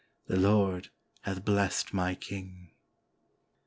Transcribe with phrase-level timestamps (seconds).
[0.25, 0.89] "The Lord
[1.25, 2.71] hath blessed my King."